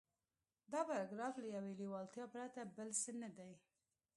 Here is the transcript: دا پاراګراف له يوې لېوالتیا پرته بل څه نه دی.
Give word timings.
دا 0.71 0.79
پاراګراف 0.87 1.33
له 1.43 1.47
يوې 1.57 1.73
لېوالتیا 1.79 2.25
پرته 2.35 2.59
بل 2.75 2.89
څه 3.01 3.11
نه 3.21 3.29
دی. 3.37 3.51